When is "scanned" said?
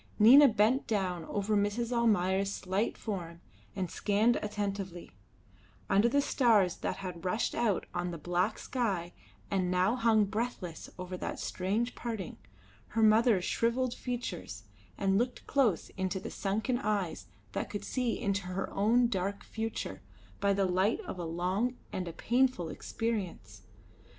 3.91-4.35